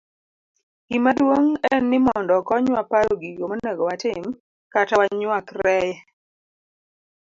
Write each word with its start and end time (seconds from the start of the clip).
Gimaduong' 0.89 1.53
en 1.73 1.83
ni 1.91 1.97
mondo 2.05 2.31
okonywa 2.39 2.81
paro 2.91 3.11
gigo 3.21 3.43
monego 3.49 3.83
watim 3.89 4.25
kata 4.73 4.93
wanyuakreye 4.99 5.93